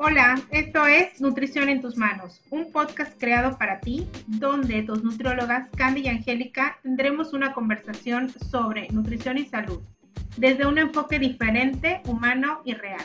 [0.00, 5.68] Hola, esto es Nutrición en tus manos, un podcast creado para ti, donde tus nutriólogas
[5.76, 9.80] Candy y Angélica tendremos una conversación sobre nutrición y salud,
[10.36, 13.04] desde un enfoque diferente, humano y real.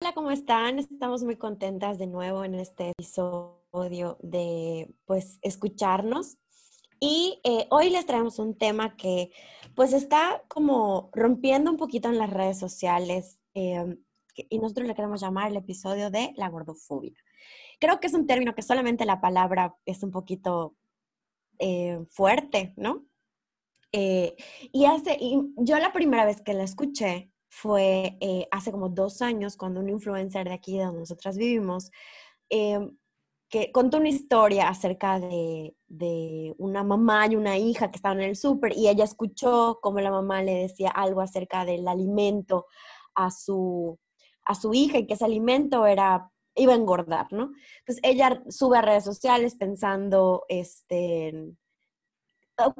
[0.00, 0.80] Hola, ¿cómo están?
[0.80, 6.38] Estamos muy contentas de nuevo en este episodio de pues escucharnos.
[7.00, 9.30] Y eh, hoy les traemos un tema que
[9.74, 13.98] pues está como rompiendo un poquito en las redes sociales em,
[14.34, 17.16] y nosotros le queremos llamar el episodio de la gordofobia.
[17.78, 20.74] Creo que es un término que solamente la palabra es un poquito
[21.58, 23.06] eh, fuerte, ¿no?
[23.92, 24.34] Eh,
[24.72, 28.18] y, hace, y yo la primera vez que la escuché fue
[28.50, 31.90] hace como dos años cuando un influencer de aquí donde nosotras vivimos
[32.50, 32.96] em,
[33.48, 35.74] que contó una historia acerca de,
[36.58, 40.10] una mamá y una hija que estaban en el súper y ella escuchó cómo la
[40.10, 42.66] mamá le decía algo acerca del alimento
[43.14, 43.98] a su,
[44.44, 47.52] a su hija y que ese alimento era iba a engordar, ¿no?
[47.80, 51.54] Entonces ella sube a redes sociales pensando, este,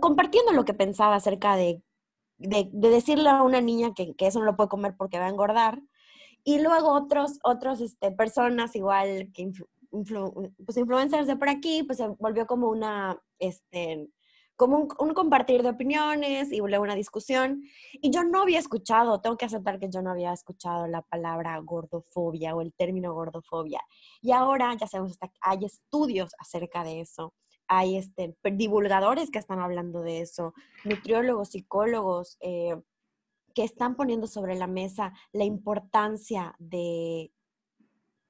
[0.01, 1.83] compartiendo lo que pensaba acerca de,
[2.39, 5.81] decirle a una niña que, que, eso no lo puede comer porque va a engordar.
[6.45, 9.51] Y luego otros, otros este, personas igual que
[10.05, 14.09] pues influencers de por aquí, pues se volvió como una, este,
[14.57, 17.63] como un, compartir de opiniones y una discusión.
[17.93, 21.59] Y yo no había escuchado, tengo que aceptar que yo no había escuchado la palabra
[21.59, 23.81] gordofobia o el término gordofobia.
[24.23, 27.35] Y ahora ya sabemos, que hay estudios acerca de eso.
[27.69, 32.77] Hay este, divulgadores que están hablando de eso, nutriólogos, psicólogos, eh,
[33.55, 37.33] que están poniendo sobre la mesa la importancia de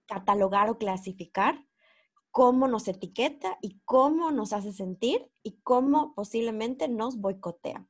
[0.07, 1.65] catalogar o clasificar
[2.37, 7.87] cómo nos etiqueta y cómo nos hace sentir y cómo posiblemente nos boicotea.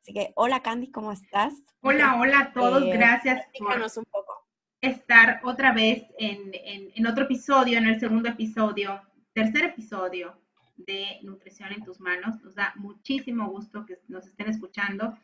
[0.00, 1.52] Así que, hola Candy, ¿cómo estás?
[1.82, 4.48] Hola, hola a todos, eh, gracias por un poco.
[4.80, 6.52] estar otra vez en,
[6.94, 9.02] en, otro episodio, en el segundo episodio,
[9.34, 10.40] tercer episodio
[10.78, 12.42] de Nutrición en tus manos.
[12.42, 15.18] Nos da muchísimo gusto que nos estén escuchando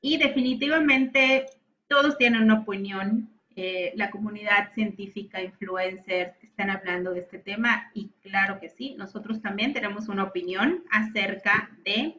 [0.00, 1.46] y definitivamente
[1.88, 8.10] todos tienen una opinión eh, la comunidad científica, influencers, están hablando de este tema y
[8.22, 12.18] claro que sí, nosotros también tenemos una opinión acerca de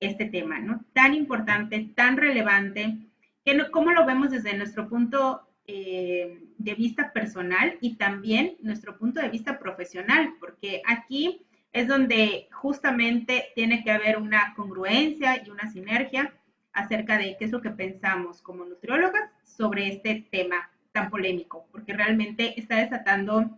[0.00, 0.84] este tema, ¿no?
[0.92, 2.96] Tan importante, tan relevante,
[3.44, 8.98] que no, cómo lo vemos desde nuestro punto eh, de vista personal y también nuestro
[8.98, 15.50] punto de vista profesional, porque aquí es donde justamente tiene que haber una congruencia y
[15.50, 16.34] una sinergia
[16.72, 21.92] acerca de qué es lo que pensamos como nutriólogas sobre este tema tan polémico, porque
[21.92, 23.50] realmente está desatando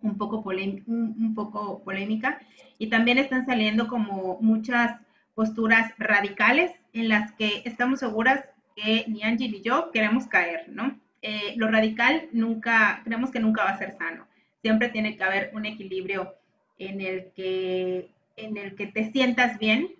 [0.00, 2.40] un poco, un, poco polémica
[2.78, 5.00] y también están saliendo como muchas
[5.34, 10.98] posturas radicales en las que estamos seguras que ni Angie ni yo queremos caer, ¿no?
[11.20, 14.26] Eh, lo radical nunca, creemos que nunca va a ser sano.
[14.60, 16.34] Siempre tiene que haber un equilibrio
[16.78, 19.90] en el que, en el que te sientas bien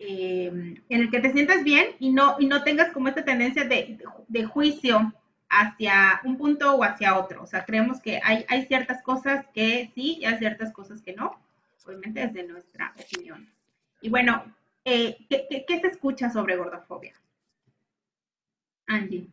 [0.00, 3.64] eh, en el que te sientas bien y no, y no tengas como esta tendencia
[3.64, 5.12] de, de, juicio
[5.48, 7.42] hacia un punto o hacia otro.
[7.42, 11.14] O sea, creemos que hay, hay ciertas cosas que sí y hay ciertas cosas que
[11.14, 11.38] no,
[11.86, 13.50] obviamente desde nuestra opinión.
[14.00, 14.44] Y bueno,
[14.84, 17.14] eh, ¿qué, qué, se escucha sobre gordofobia?
[18.86, 19.28] Angie.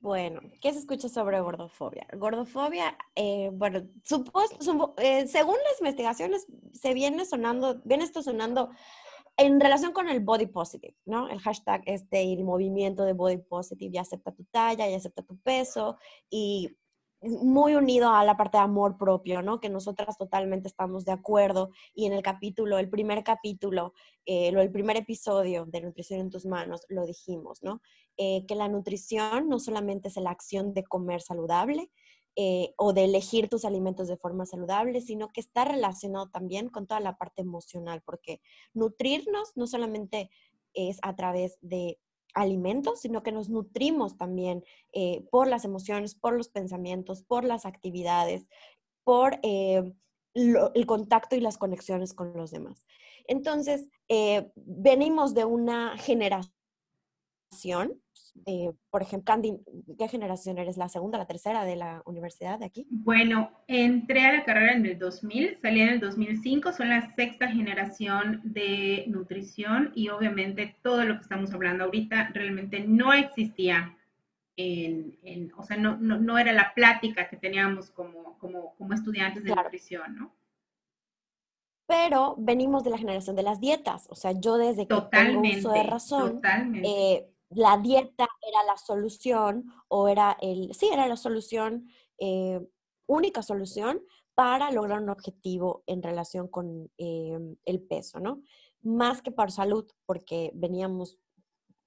[0.00, 2.06] Bueno, ¿qué se escucha sobre gordofobia?
[2.12, 8.70] Gordofobia, eh, bueno, supuesto, eh, según las investigaciones, se viene sonando, viene esto sonando
[9.38, 11.28] en relación con el body positive, ¿no?
[11.28, 15.38] El hashtag este, el movimiento de body positive, ya acepta tu talla, ya acepta tu
[15.38, 15.96] peso
[16.28, 16.76] y
[17.22, 19.60] muy unido a la parte de amor propio, ¿no?
[19.60, 23.92] Que nosotras totalmente estamos de acuerdo y en el capítulo, el primer capítulo,
[24.24, 27.80] eh, el primer episodio de Nutrición en tus manos, lo dijimos, ¿no?
[28.16, 31.90] Eh, que la nutrición no solamente es la acción de comer saludable,
[32.36, 36.86] eh, o de elegir tus alimentos de forma saludable, sino que está relacionado también con
[36.86, 38.40] toda la parte emocional, porque
[38.74, 40.30] nutrirnos no solamente
[40.74, 41.98] es a través de
[42.34, 47.66] alimentos, sino que nos nutrimos también eh, por las emociones, por los pensamientos, por las
[47.66, 48.48] actividades,
[49.02, 49.92] por eh,
[50.34, 52.86] el contacto y las conexiones con los demás.
[53.26, 53.88] Entonces,
[54.54, 56.57] venimos de una generación
[58.46, 59.58] eh, por ejemplo, Candy,
[59.98, 60.76] ¿qué generación eres?
[60.76, 62.86] ¿La segunda, la tercera de la universidad de aquí?
[62.90, 67.48] Bueno, entré a la carrera en el 2000, salí en el 2005, son la sexta
[67.48, 73.94] generación de nutrición y obviamente todo lo que estamos hablando ahorita realmente no existía
[74.56, 79.54] en, o sea, no, no, era la plática que teníamos como, como, como estudiantes de
[79.54, 80.32] nutrición, ¿no?
[81.86, 85.70] Pero venimos de la generación de las dietas, o sea, yo desde que tengo uso
[85.70, 86.40] de razón,
[86.84, 92.60] eh, la dieta era la solución o era el, sí, era la solución, eh,
[93.06, 94.02] única solución
[94.34, 98.42] para lograr un objetivo en relación con eh, el peso, ¿no?
[98.82, 101.18] Más que por salud, porque veníamos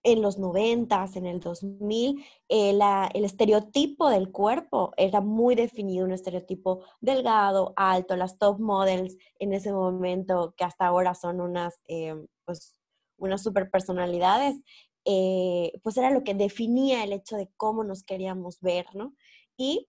[0.04, 2.80] en los 90, en el 2000, eh,
[3.14, 9.54] el estereotipo del cuerpo era muy definido, un estereotipo delgado, alto, las top models en
[9.54, 12.16] ese momento, que hasta ahora son unas, eh,
[12.46, 12.80] pues,
[13.18, 14.60] unas super personalidades,
[15.06, 19.15] eh, pues era lo que definía el hecho de cómo nos queríamos ver, ¿no?
[19.57, 19.88] Y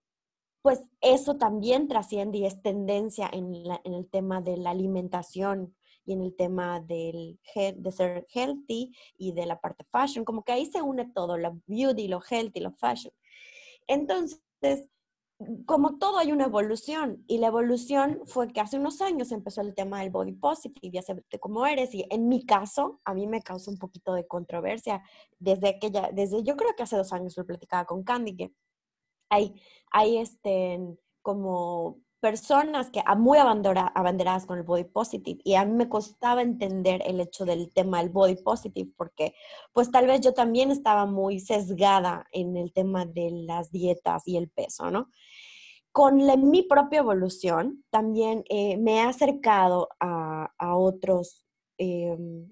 [0.62, 3.52] pues eso también trasciende y es tendencia en,
[3.84, 5.74] en el tema de la alimentación
[6.04, 10.52] y en el tema del de ser healthy y de la parte fashion, como que
[10.52, 13.12] ahí se une todo, la beauty, lo healthy, lo fashion.
[13.86, 14.84] Entonces,
[15.66, 19.74] como todo hay una evolución y la evolución fue que hace unos años empezó el
[19.74, 23.42] tema del body positive y acepte como eres y en mi caso a mí me
[23.42, 25.02] causó un poquito de controversia
[25.38, 28.52] desde aquella, desde yo creo que hace dos años lo platicaba con Candy que
[29.30, 29.54] hay,
[29.90, 30.80] hay este
[31.22, 37.02] como personas que muy abanderadas con el body positive y a mí me costaba entender
[37.04, 39.34] el hecho del tema del body positive porque
[39.72, 44.36] pues tal vez yo también estaba muy sesgada en el tema de las dietas y
[44.36, 45.10] el peso, ¿no?
[45.92, 46.16] Con
[46.50, 51.44] mi propia evolución también eh, me he acercado a, otros
[51.76, 52.50] em,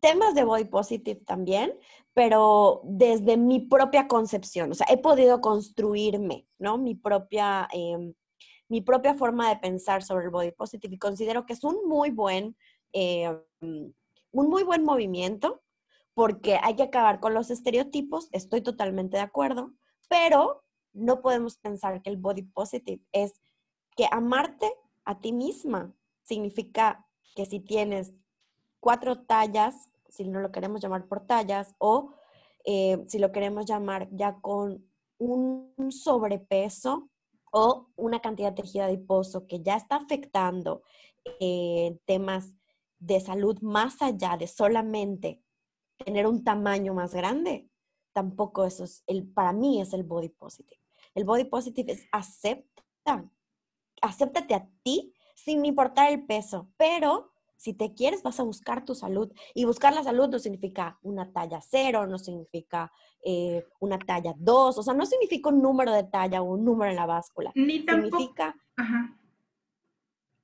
[0.00, 1.72] temas de body positive también,
[2.14, 6.78] pero desde mi propia concepción, o sea, he podido construirme, ¿no?
[6.78, 8.14] Mi propia em,
[8.68, 12.10] mi propia forma de pensar sobre el body positive y considero que es un muy
[12.10, 12.56] buen,
[12.92, 13.94] eh, un
[14.32, 15.62] muy buen movimiento
[16.14, 19.74] porque hay que acabar con los estereotipos, estoy totalmente de acuerdo,
[20.08, 20.64] pero
[20.96, 23.34] no podemos pensar que el body positive es
[23.96, 24.70] que amarte
[25.04, 28.12] a ti misma significa que si tienes
[28.80, 32.14] cuatro tallas, si no lo queremos llamar por tallas, o
[32.64, 34.84] eh, si lo queremos llamar ya con
[35.18, 37.08] un sobrepeso
[37.52, 40.82] o una cantidad de tejido adiposo que ya está afectando
[41.40, 42.52] eh, temas
[42.98, 45.42] de salud más allá de solamente
[45.96, 47.68] tener un tamaño más grande,
[48.12, 50.80] tampoco eso es, el, para mí es el body positive.
[51.16, 53.28] El body positive es acepta,
[54.02, 58.94] acéptate a ti sin importar el peso, pero si te quieres, vas a buscar tu
[58.94, 59.32] salud.
[59.54, 62.92] Y buscar la salud no significa una talla cero, no significa
[63.24, 66.90] eh, una talla dos, o sea, no significa un número de talla o un número
[66.90, 67.50] en la báscula.
[67.54, 68.18] Ni tampoco.
[68.18, 68.56] Significa,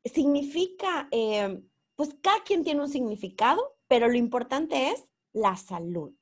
[0.04, 1.62] significa eh,
[1.96, 6.14] pues cada quien tiene un significado, pero lo importante es la salud.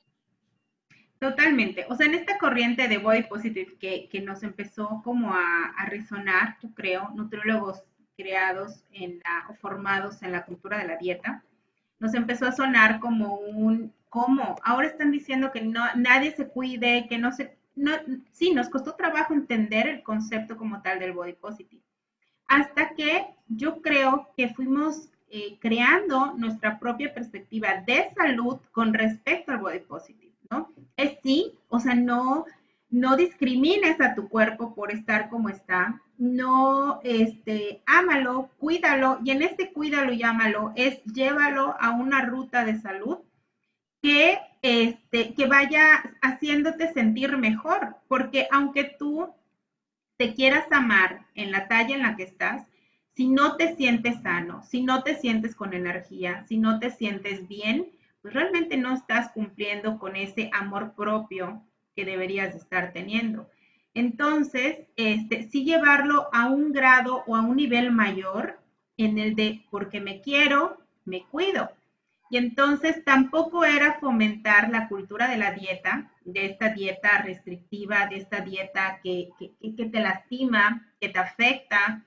[1.20, 1.84] Totalmente.
[1.90, 6.56] O sea, en esta corriente de body positive que, nos empezó como a, a resonar,
[6.62, 7.84] yo creo, nutriólogos
[8.16, 11.44] creados en la, o formados en la cultura de la dieta,
[11.98, 14.56] nos empezó a sonar como un, ¿cómo?
[14.62, 17.92] Ahora están diciendo que no, nadie se cuide, que no se, no,
[18.32, 21.82] sí, nos costó trabajo entender el concepto como tal del body positive.
[22.46, 29.52] Hasta que yo creo que fuimos eh, creando nuestra propia perspectiva de salud con respecto
[29.52, 30.29] al body positive,
[30.96, 32.44] Es sí, o sea, no,
[32.90, 39.42] no discrimines a tu cuerpo por estar como está, no, este, ámalo, cuídalo, y en
[39.42, 43.18] este cuídalo y ámalo es llévalo a una ruta de salud
[44.02, 49.32] que, este, que vaya haciéndote sentir mejor, porque aunque tú
[50.18, 52.66] te quieras amar en la talla en la que estás,
[53.14, 57.48] si no te sientes sano, si no te sientes con energía, si no te sientes
[57.48, 57.90] bien,
[58.22, 61.62] pues realmente no estás cumpliendo con ese amor propio
[61.94, 63.48] que deberías estar teniendo.
[63.94, 68.60] Entonces, este, sí llevarlo a un grado o a un nivel mayor
[68.96, 71.70] en el de porque me quiero, me cuido.
[72.30, 78.18] Y entonces tampoco era fomentar la cultura de la dieta, de esta dieta restrictiva, de
[78.18, 82.06] esta dieta que, que, te lastima, que te afecta,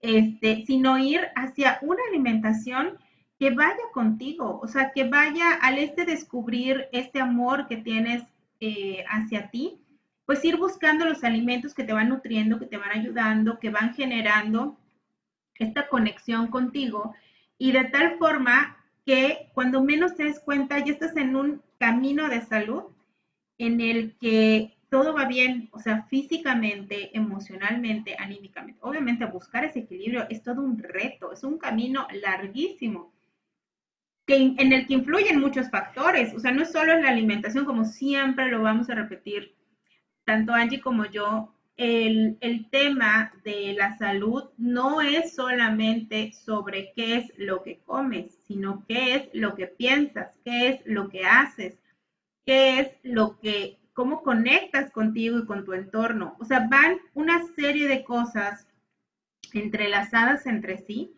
[0.00, 2.98] este, sino ir hacia una alimentación
[3.42, 8.22] que vaya contigo, o sea, que vaya al este descubrir este amor que tienes
[8.60, 9.80] eh, hacia ti,
[10.26, 13.94] pues ir buscando los alimentos que te van nutriendo, que te van ayudando, que van
[13.94, 14.78] generando
[15.56, 17.16] esta conexión contigo
[17.58, 22.28] y de tal forma que cuando menos te des cuenta ya estás en un camino
[22.28, 22.84] de salud
[23.58, 28.78] en el que todo va bien, o sea, físicamente, emocionalmente, anímicamente.
[28.82, 33.10] Obviamente buscar ese equilibrio es todo un reto, es un camino larguísimo
[34.36, 38.50] en el que influyen muchos factores, o sea, no es solo la alimentación, como siempre
[38.50, 39.54] lo vamos a repetir,
[40.24, 47.16] tanto Angie como yo, el, el, tema de la salud no es solamente sobre qué
[47.16, 51.78] es lo que comes, sino qué es lo que piensas, qué es lo que haces,
[52.44, 56.36] qué es lo que cómo conectas contigo y con tu entorno.
[56.38, 58.66] O sea, van una serie de cosas
[59.52, 61.14] entrelazadas entre sí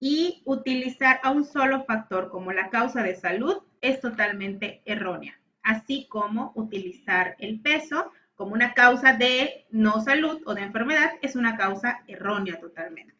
[0.00, 6.08] y utilizar a un solo factor como la causa de salud es totalmente errónea, así
[6.08, 11.58] como utilizar el peso como una causa de no salud o de enfermedad es una
[11.58, 13.14] causa errónea totalmente.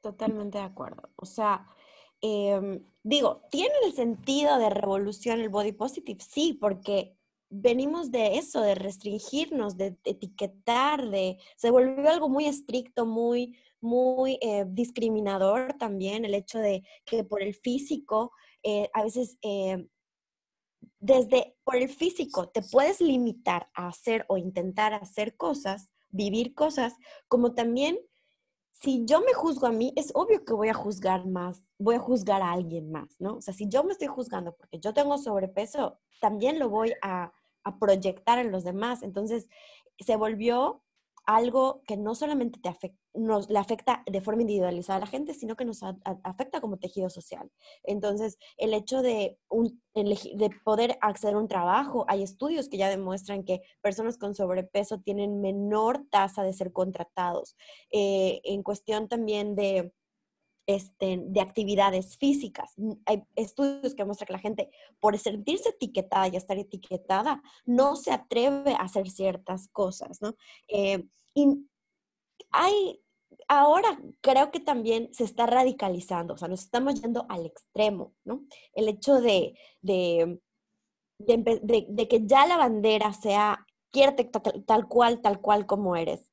[0.00, 1.10] Totalmente de acuerdo.
[1.16, 1.66] O sea,
[2.20, 6.20] em, digo, ¿tiene el sentido de revolución el body positive?
[6.20, 7.16] Sí, porque
[7.50, 14.38] venimos de eso, de restringirnos, de, etiquetar, de se volvió algo muy estricto, muy, muy
[14.40, 18.32] eh, discriminador también, el hecho de que por el físico,
[18.62, 19.88] eh, a veces eh,
[21.00, 26.94] desde por el físico te puedes limitar a hacer o intentar hacer cosas, vivir cosas,
[27.28, 27.98] como también
[28.80, 32.00] si yo me juzgo a mí, es obvio que voy a juzgar más, voy a
[32.00, 33.36] juzgar a alguien más, ¿no?
[33.36, 37.32] O sea, si yo me estoy juzgando porque yo tengo sobrepeso, también lo voy a,
[37.78, 39.02] proyectar en los demás.
[39.02, 39.46] Entonces,
[39.98, 40.82] se volvió
[41.28, 45.34] algo que no solamente te afecta, nos le afecta de forma individualizada a la gente,
[45.34, 47.50] sino que nos afecta como tejido social.
[47.84, 49.38] Entonces, el hecho de,
[49.94, 55.00] de poder acceder a un trabajo, hay estudios que ya demuestran que personas con sobrepeso
[55.00, 57.56] tienen menor tasa de ser contratados.
[57.92, 59.92] Eh, en cuestión también de
[60.68, 62.74] este, de actividades físicas.
[62.76, 64.70] Mm, hay estudios que muestran que la gente,
[65.00, 70.34] por sentirse etiquetada y estar etiquetada, no se atreve a hacer ciertas cosas, ¿no?
[70.68, 71.66] Eh, y
[72.50, 73.00] hay,
[73.48, 78.44] ahora creo que también se está radicalizando, o sea, nos estamos yendo al extremo, ¿no?
[78.74, 80.38] El hecho de, de,
[81.18, 84.30] de, que ya la bandera sea, quiérete
[84.66, 86.28] tal cual, tal cual como eres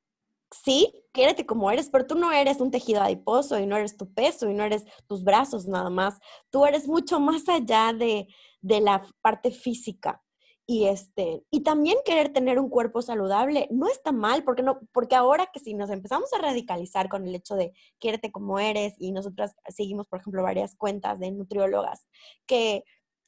[0.50, 4.12] sí, quiérete como eres, pero tú no eres un tejido adiposo y no eres tu
[4.12, 6.18] peso y no eres tus brazos nada más.
[6.50, 8.28] Tú eres mucho más allá de,
[8.60, 10.22] la parte física.
[10.68, 15.14] Y, este, y también querer tener un cuerpo saludable no está mal, porque, no, porque
[15.14, 19.12] ahora que si nos empezamos a radicalizar con el hecho de quiérete como eres, y
[19.12, 22.06] nosotras seguimos, por ejemplo, varias cuentas de nutriólogas
[22.46, 22.84] que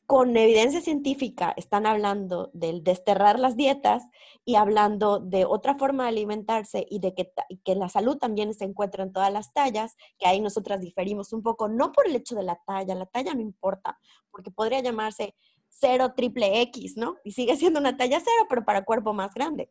[0.09, 4.05] con evidencia científica están hablando del desterrar las dietas
[4.43, 9.05] y hablando de otra forma de alimentarse y de que, la salud también se encuentra
[9.05, 12.43] en todas las tallas, que ahí nosotras diferimos un poco, no por el hecho de
[12.43, 14.01] la talla, la talla no importa,
[14.31, 15.35] porque podría llamarse
[15.69, 17.17] cero triple X, ¿no?
[17.23, 19.71] Y sigue siendo una talla cero, pero para cuerpo más grande.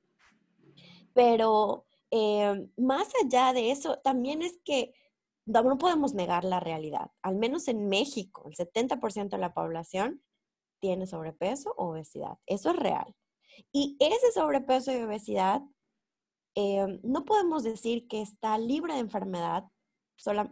[1.16, 4.94] Pero eh, más allá de eso, también es que
[5.48, 7.10] no podemos negar la realidad.
[7.24, 10.22] Al menos en México, el 70% de la población
[10.80, 12.38] tiene sobrepeso o obesidad.
[12.46, 13.16] Eso es real.
[13.72, 15.62] Y ese sobrepeso y obesidad,
[16.56, 19.66] em, no podemos decir que está libre de enfermedad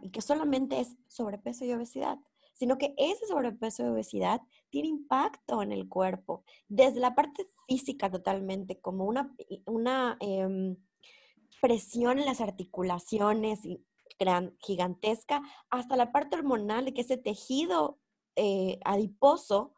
[0.02, 2.18] y que solamente es sobrepeso y obesidad,
[2.54, 4.40] sino que ese sobrepeso y obesidad
[4.70, 9.34] tiene impacto en el cuerpo, desde la parte física totalmente, como una,
[9.66, 10.76] una em,
[11.60, 13.60] presión en las articulaciones
[14.18, 17.98] gran, gigantesca, hasta la parte hormonal de que ese tejido
[18.36, 19.74] eh, adiposo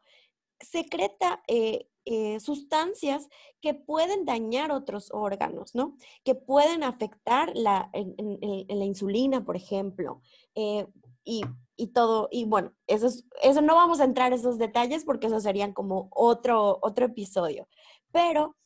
[0.61, 3.29] secreta eh, eh, sustancias
[3.61, 5.97] que pueden dañar otros órganos, ¿no?
[6.25, 10.23] Que pueden afectar la, la insulina, por ejemplo.
[10.55, 10.87] Eh,
[11.25, 11.43] y,
[11.77, 13.09] y, todo, y bueno, eso,
[13.43, 17.69] eso no vamos a entrar en esos detalles porque eso serían como otro, otro episodio.
[18.11, 18.57] Pero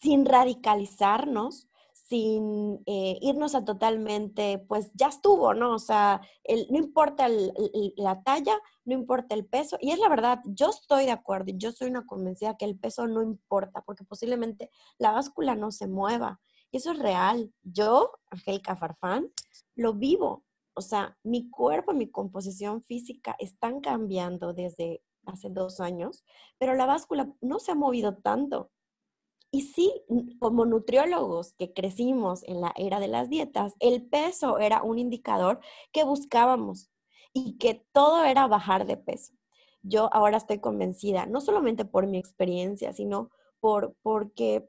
[0.00, 1.68] sin radicalizarnos,
[2.08, 5.74] sin irnos a totalmente, pues ya estuvo, ¿no?
[5.74, 9.76] O sea, el, no importa la talla, no importa el peso.
[9.80, 12.78] Y es la verdad, yo estoy de acuerdo y yo soy una convencida que el
[12.78, 16.40] peso no importa porque posiblemente la báscula no se mueva.
[16.70, 17.52] Y eso es real.
[17.62, 19.32] Yo, Angélica Farfán,
[19.74, 20.44] lo vivo.
[20.74, 26.24] O sea, mi cuerpo mi composición física están cambiando desde hace dos años,
[26.58, 28.70] pero la báscula no se ha movido tanto.
[29.56, 29.90] Y sí,
[30.38, 35.60] como nutriólogos que crecimos en la era de las dietas, el peso era un indicador
[35.92, 36.90] que buscábamos
[37.32, 39.32] y que todo era bajar de peso.
[39.80, 44.68] Yo ahora estoy convencida, no solamente por mi experiencia, sino por, porque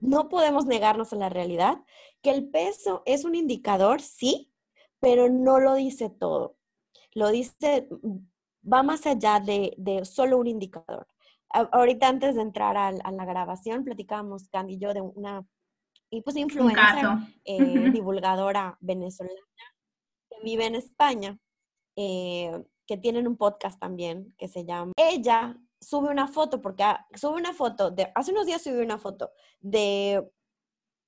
[0.00, 1.84] no podemos negarnos a la realidad,
[2.20, 4.50] que el peso es un indicador, sí,
[4.98, 6.56] pero no lo dice todo.
[7.14, 7.88] Lo dice,
[8.64, 11.06] va más allá de, de solo un indicador.
[11.50, 15.46] Ahorita antes de entrar a, la grabación, platicábamos, Candy y yo, de una
[16.10, 17.04] y pues influencer,
[17.44, 19.34] eh, divulgadora venezolana
[20.30, 21.38] que vive en España.
[21.96, 24.92] Eh, que tienen un podcast también que se llama.
[24.96, 29.30] Ella sube una foto, porque sube una foto, de, hace unos días subió una foto
[29.60, 30.26] de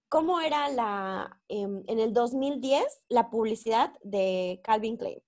[0.09, 5.23] cómo era la, em, en el 2010 la publicidad de Calvin Klein.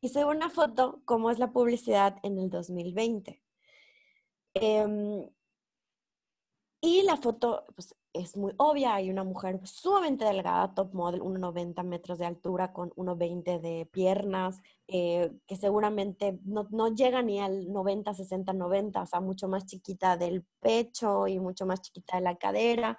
[0.00, 3.42] Y sube una foto cómo es la publicidad en el 2020.
[4.54, 5.28] Em,
[6.82, 11.82] y la foto pues, es muy obvia, hay una mujer sumamente delgada, top model, 1,90
[11.84, 17.70] metros de altura con 1,20 de piernas, eh, que seguramente no, no, llega ni al
[17.72, 22.22] 90, 60, 90, o sea, mucho más chiquita del pecho y mucho más chiquita de
[22.22, 22.98] la cadera.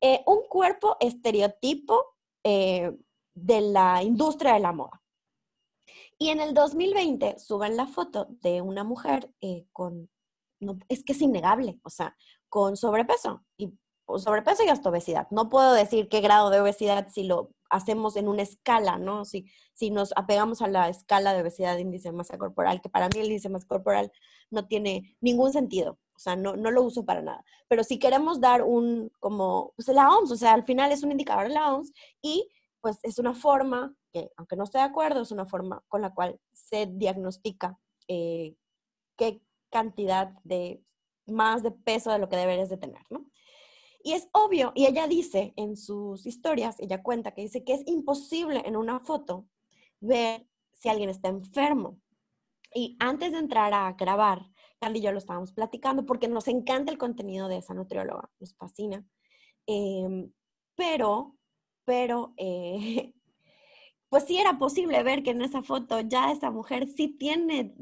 [0.00, 2.92] Eh, un cuerpo estereotipo eh,
[3.34, 5.00] de la industria de la moda.
[6.18, 9.30] Y en el 2020 suben la foto de una mujer
[9.72, 10.08] con,
[10.88, 12.16] es que es innegable, o sea,
[12.48, 13.72] con sobrepeso y
[14.18, 15.26] sobrepeso y hasta obesidad.
[15.30, 19.24] No puedo decir qué grado de obesidad si lo hacemos en una escala, ¿no?
[19.24, 22.90] Si, si nos apegamos a la escala de obesidad de índice de masa corporal, que
[22.90, 24.12] para mí el índice de masa corporal
[24.50, 27.44] no tiene ningún sentido, o sea, no, no lo uso para nada.
[27.68, 31.12] Pero si queremos dar un, como, pues la OMS, o sea, al final es un
[31.12, 32.48] indicador de la OMS y
[32.80, 36.12] pues es una forma que, aunque no esté de acuerdo, es una forma con la
[36.12, 37.78] cual se diagnostica
[38.08, 38.56] eh,
[39.16, 39.40] qué
[39.72, 40.84] cantidad de
[41.26, 43.26] más de peso de lo que deberías de tener, ¿no?
[44.04, 47.82] Y es obvio, y ella dice en sus historias, ella cuenta que dice que es
[47.86, 49.46] imposible en una foto
[50.00, 52.00] ver si alguien está enfermo.
[52.74, 54.50] Y antes de entrar a grabar,
[54.80, 58.56] Candy y yo lo estábamos platicando porque nos encanta el contenido de esa nutrióloga, nos
[58.56, 59.06] fascina.
[59.66, 60.32] Em,
[60.74, 61.36] pero,
[61.84, 63.14] pero, eh,
[64.08, 67.74] pues sí era posible ver que en esa foto ya esa mujer sí tiene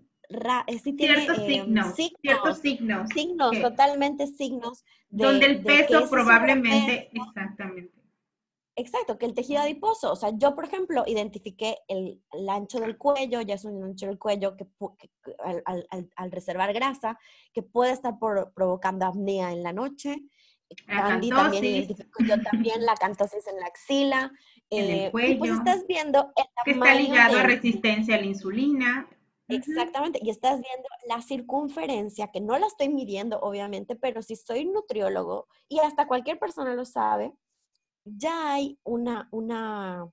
[0.66, 4.84] eh, ciertos em, signos, ciertos signos, signos, totalmente signos.
[5.08, 8.00] donde el peso probablemente, exactamente.
[8.76, 13.42] Exacto, que el tejido adiposo, o sea, yo por ejemplo identifiqué el, ancho del cuello,
[13.42, 14.66] ya es un ancho del cuello que,
[15.66, 17.18] al, reservar grasa,
[17.52, 20.22] que puede estar provocando apnea en la noche.
[20.86, 24.32] También identificó yo también la cantosis en la axila.
[24.70, 25.54] En el eh, pues cuello.
[25.54, 26.32] estás viendo
[26.64, 29.08] que está ligado a resistencia a la insulina.
[29.56, 34.66] Exactamente, y estás viendo la circunferencia, que no la estoy midiendo, obviamente, pero si soy
[34.66, 37.34] nutriólogo, y hasta cualquier persona lo sabe,
[38.04, 40.10] ya hay una, una,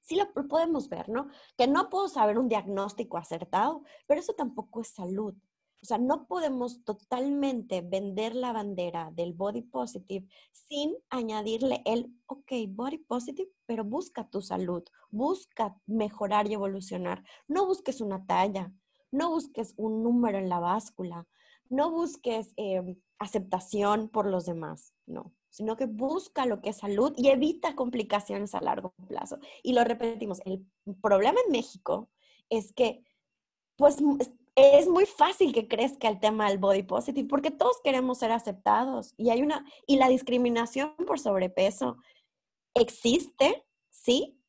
[0.00, 1.28] sí lo podemos ver, ¿no?
[1.56, 5.34] Que no puedo saber un diagnóstico acertado, pero eso tampoco es salud.
[5.80, 12.52] O sea, no podemos totalmente vender la bandera del body positive sin añadirle el, ok,
[12.68, 17.24] body positive, pero busca tu salud, busca mejorar y evolucionar.
[17.46, 18.72] No busques una talla,
[19.12, 21.28] no busques un número en la báscula,
[21.68, 27.12] no busques em, aceptación por los demás, no, sino que busca lo que es salud
[27.16, 29.38] y evita complicaciones a largo plazo.
[29.62, 30.66] Y lo repetimos, el
[31.00, 32.08] problema en México
[32.48, 33.04] es que
[33.76, 33.98] pues
[34.58, 39.14] es muy fácil que crezca el tema del body positive porque todos queremos ser aceptados
[39.16, 41.96] y hay una y la discriminación por sobrepeso
[42.74, 44.40] existe, ¿sí?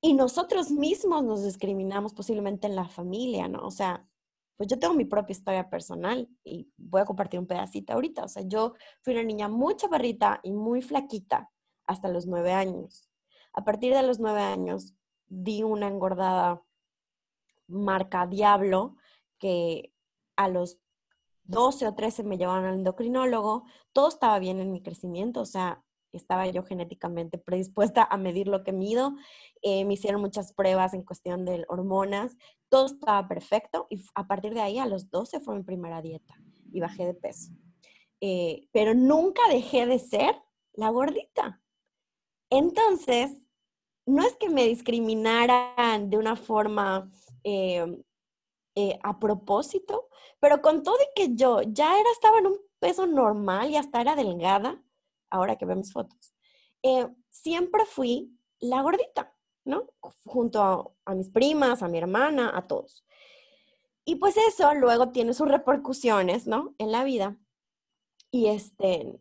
[0.00, 3.66] Y nosotros mismos nos discriminamos posiblemente en la familia, ¿no?
[3.66, 4.08] O sea,
[4.56, 8.24] pues yo tengo mi propia historia personal y voy a compartir un pedacito ahorita.
[8.24, 11.50] O sea, yo fui una niña muy chaparrita y muy flaquita
[11.86, 13.08] hasta los nueve años.
[13.52, 14.94] A partir de los nueve años
[15.26, 16.62] di una engordada
[17.68, 18.96] marca diablo
[19.38, 19.92] que
[20.36, 20.78] a los
[21.44, 25.84] 12 o 13 me llevaron al endocrinólogo, todo estaba bien en mi crecimiento, o sea,
[26.12, 29.14] estaba yo genéticamente predispuesta a medir lo que mido,
[29.62, 32.36] eh, me hicieron muchas pruebas en cuestión de hormonas,
[32.68, 36.34] todo estaba perfecto y a partir de ahí a los 12 fue mi primera dieta
[36.72, 37.52] y bajé de peso.
[38.20, 40.34] Eh, pero nunca dejé de ser
[40.72, 41.60] la gordita.
[42.50, 43.36] Entonces,
[44.06, 47.10] no es que me discriminaran de una forma
[47.44, 48.04] eh,
[48.76, 50.08] eh, a propósito,
[50.38, 54.02] pero con todo y que yo ya era, estaba en un peso normal y hasta
[54.02, 54.82] era delgada,
[55.30, 56.34] ahora que vemos fotos,
[56.82, 59.34] eh, siempre fui la gordita,
[59.64, 59.88] ¿no?
[60.26, 63.04] Junto a, mis primas, a mi hermana, a todos.
[64.04, 66.74] Y pues eso luego tiene sus repercusiones, ¿no?
[66.78, 67.38] En la vida.
[68.30, 69.18] Y este,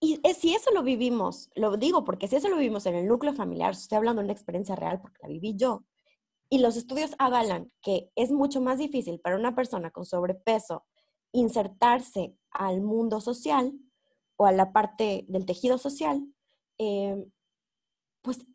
[0.00, 3.34] y si eso lo vivimos, lo digo porque si eso lo vivimos en el núcleo
[3.34, 5.84] familiar, estoy hablando de una experiencia real porque la viví yo,
[6.48, 10.84] y los estudios avalan que es mucho más difícil para una persona con sobrepeso
[11.32, 13.72] insertarse al mundo social
[14.36, 16.26] o a la parte del tejido social,
[16.78, 17.30] em,
[18.22, 18.46] pues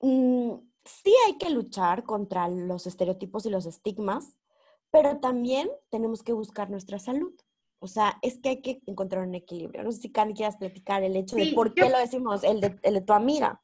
[0.00, 0.52] mm,
[0.84, 4.38] sí hay que luchar contra los estereotipos y los estigmas,
[4.90, 7.34] pero también tenemos que buscar nuestra salud.
[7.82, 9.82] O sea, es que hay que encontrar un equilibrio.
[9.82, 12.78] No sé si Cani quieras platicar el hecho de por qué lo decimos, el de,
[12.82, 13.62] el de tu amiga.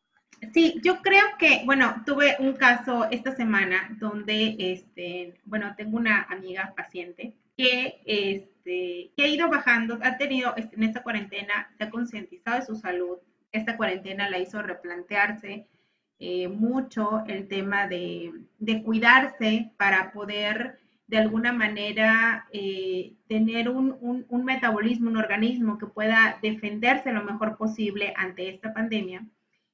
[0.53, 6.23] Sí, yo creo que, bueno, tuve un caso esta semana donde, este, bueno, tengo una
[6.25, 11.85] amiga paciente que, este, que ha ido bajando, ha tenido este, en esta cuarentena, se
[11.85, 13.19] ha concientizado de su salud.
[13.53, 15.67] Esta cuarentena la hizo replantearse
[16.19, 24.27] eh, mucho el tema de, de, cuidarse para poder de alguna manera eh, tener un,
[24.29, 29.27] un, metabolismo, un organismo que pueda defenderse lo mejor posible ante esta pandemia.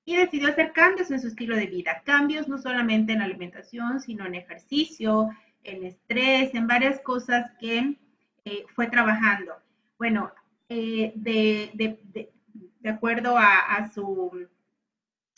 [0.05, 4.27] Y decidió hacer cambios en su estilo de vida, cambios no solamente en alimentación, sino
[4.27, 5.31] en ejercicio,
[5.63, 7.97] en estrés, en varias cosas que
[8.45, 9.53] eh, fue trabajando.
[9.99, 10.33] Bueno,
[10.69, 14.49] eh, de, de, acuerdo a, a, su,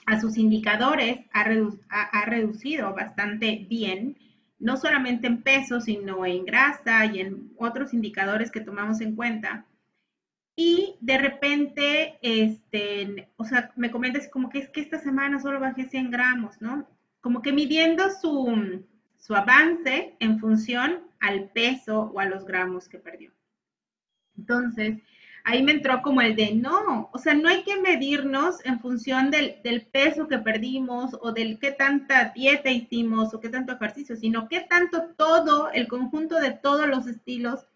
[0.06, 4.16] a, sus indicadores, ha, ha reducido bastante bien
[4.58, 9.66] no solamente en peso, sino en grasa y en otros indicadores que tomamos en cuenta.
[10.56, 15.58] Y de repente, este, o sea, me comentas como que es que esta semana solo
[15.58, 16.88] bajé 100 gramos, ¿no?
[17.20, 18.84] Como que midiendo su,
[19.18, 23.32] su avance en función al peso o a los gramos que perdió.
[24.36, 24.98] Entonces,
[25.44, 29.30] ahí me entró como el de no, o sea, no hay que medirnos en función
[29.30, 29.60] del,
[29.92, 34.60] peso que perdimos o del qué tanta dieta hicimos o qué tanto ejercicio, sino qué
[34.60, 37.66] tanto todo, el conjunto de todos los estilos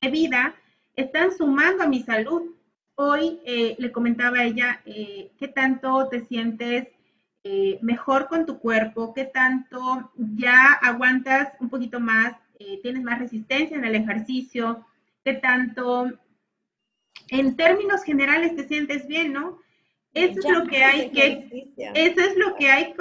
[0.00, 0.54] de vida
[1.00, 2.54] están sumando a mi salud.
[2.94, 6.88] Hoy eh, le comentaba a ella eh, qué tanto te sientes
[7.42, 12.36] eh, mejor con tu cuerpo, qué tanto ya aguantas un poquito más,
[12.82, 14.84] tienes más resistencia en el ejercicio,
[15.24, 16.10] qué tanto
[17.28, 19.58] en términos generales te sientes bien, ¿no?
[20.12, 22.94] Eso es lo que hay que, eso es lo que hay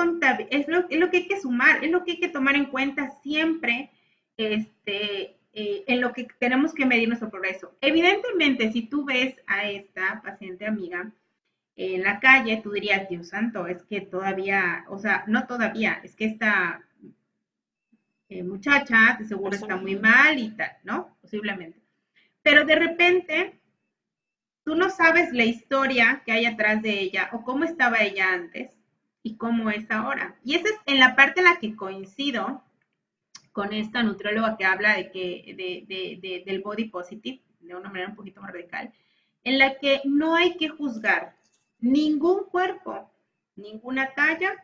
[0.50, 2.68] es lo, es lo que hay que sumar, es lo que hay que tomar en
[2.68, 3.92] cuenta siempre,
[4.38, 7.76] este, eh, en lo que tenemos que medir nuestro progreso.
[7.82, 11.12] Evidentemente, si tú ves a esta paciente amiga
[11.76, 16.16] en la calle, tú dirías, Dios santo, es que todavía, o sea, no todavía, es
[16.16, 16.84] que esta
[18.28, 21.18] eh, muchacha de seguro está muy mal y tal, ¿no?
[21.22, 21.80] Posiblemente.
[22.44, 23.60] Pero de repente
[24.64, 28.78] tú no sabes la historia que hay atrás de ella o cómo estaba ella antes
[29.24, 30.36] y cómo es ahora.
[30.44, 32.64] Y esa es en la parte en la que coincido
[33.52, 38.16] con esta nutrióloga que habla de que, de, del body positive, de una manera un
[38.16, 38.92] poquito más radical,
[39.44, 41.36] en la que no hay que juzgar
[41.80, 43.12] ningún cuerpo,
[43.56, 44.56] ninguna talla,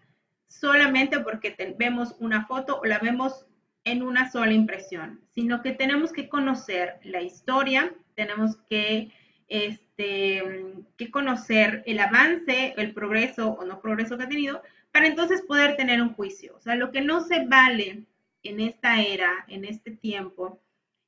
[0.47, 3.45] solamente porque vemos una foto o la vemos
[3.83, 9.11] en una sola impresión, sino que tenemos que conocer la historia, tenemos que
[9.47, 15.41] este, que conocer el avance, el progreso o no progreso que ha tenido, para entonces
[15.41, 16.55] poder tener un juicio.
[16.55, 18.05] O sea, lo que no se vale
[18.45, 20.61] en esta era, en este tiempo,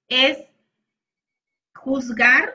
[0.08, 0.38] es
[1.74, 2.54] juzgar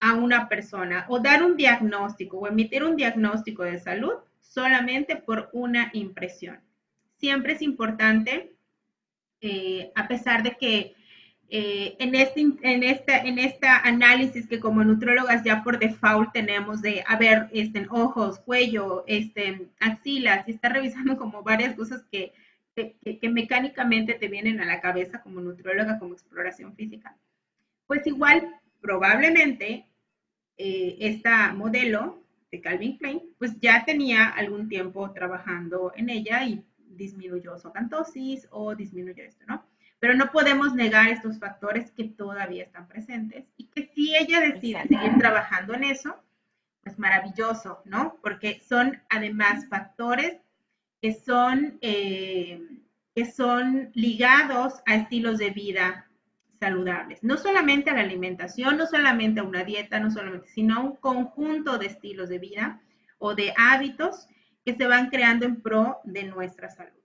[0.00, 5.50] a una persona o dar un diagnóstico o emitir un diagnóstico de salud solamente por
[5.52, 6.60] una impresión.
[7.18, 8.52] Siempre es importante,
[9.40, 10.94] eh, a pesar de que
[11.52, 16.80] eh, en, este, en, esta, en esta análisis que como nutrólogas ya por default tenemos
[16.80, 22.32] de, a ver, este, ojos, cuello, este, axilas, y está revisando como varias cosas que,
[22.74, 27.16] que, mecánicamente te vienen a la cabeza como nutróloga, como exploración física.
[27.86, 29.86] Pues igual, probablemente,
[30.56, 36.64] eh, esta modelo de Calvin Klein, pues ya tenía algún tiempo trabajando en ella y
[36.76, 39.64] disminuyó su acantosis o disminuyó esto, ¿no?
[40.00, 44.82] pero no podemos negar estos factores que todavía están presentes y que si ella decide
[44.88, 46.16] seguir trabajando en eso,
[46.82, 48.18] pues maravilloso, ¿no?
[48.22, 50.39] Porque son además factores
[51.00, 52.60] que son, eh,
[53.14, 56.06] que son ligados a estilos de vida
[56.58, 60.80] saludables, no solamente a la alimentación, no solamente a una dieta, no solamente, sino a
[60.80, 62.82] un conjunto de estilos de vida
[63.18, 64.26] o de hábitos
[64.64, 67.00] que se van creando en pro de nuestra salud.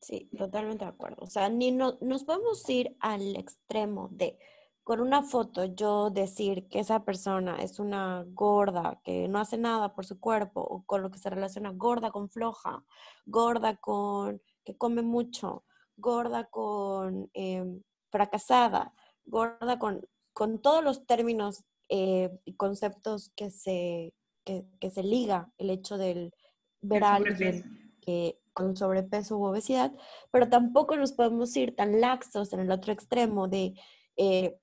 [0.00, 1.18] Sí, totalmente de acuerdo.
[1.20, 4.38] O sea, ni no, nos podemos ir al extremo de
[4.84, 9.94] con una foto yo decir que esa persona es una gorda, que no hace nada
[9.94, 12.84] por su cuerpo, o con lo que se relaciona gorda con floja,
[13.26, 15.64] gorda con que come mucho,
[15.96, 18.92] gorda con em, fracasada,
[19.24, 24.14] gorda con, con todos los términos eh, y conceptos que se,
[24.44, 26.32] que, se liga el hecho del
[26.80, 29.92] ver a alguien que con sobrepeso u obesidad,
[30.30, 33.74] pero tampoco nos podemos ir tan laxos en el otro extremo de
[34.16, 34.58] eh,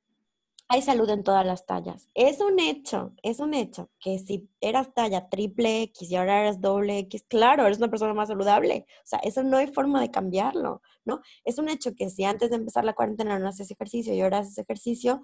[0.69, 2.09] hay salud en todas las tallas.
[2.13, 6.59] Es un hecho, es un hecho que si eras talla triple X y ahora eres
[6.59, 8.85] doble X, claro, eres una persona más saludable.
[9.03, 11.21] O sea, eso no hay forma de cambiarlo, ¿no?
[11.45, 14.39] Es un hecho que si antes de empezar la cuarentena no haces ejercicio y ahora
[14.39, 15.21] haces ejercicio,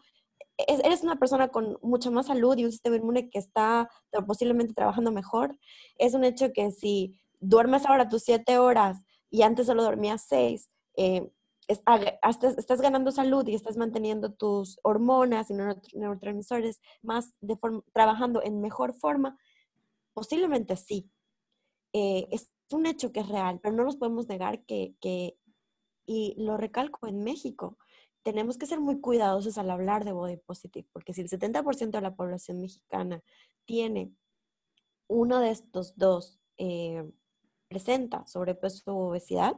[0.57, 3.89] eres una persona con mucha más salud y un sistema inmune que está
[4.25, 5.57] posiblemente trabajando mejor.
[5.97, 10.69] Es un hecho que si duermes ahora tus siete horas y antes solo dormías seis,
[10.95, 11.27] eh,
[11.67, 17.57] estás ganando salud y estás manteniendo tus hormonas y neurotransmisores más de
[17.93, 19.37] trabajando en mejor forma,
[20.13, 21.09] posiblemente sí.
[21.93, 24.95] Eh, es un hecho que es real, pero no nos podemos negar que,
[26.05, 27.77] y lo recalco en México,
[28.23, 32.01] tenemos que ser muy cuidadosos al hablar de body positive, porque si el 70% de
[32.01, 33.21] la población mexicana
[33.65, 34.11] tiene
[35.07, 37.03] uno de estos dos, eh,
[37.67, 39.55] presenta sobrepeso o obesidad,